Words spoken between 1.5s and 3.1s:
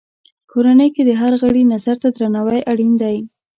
نظر ته درناوی اړین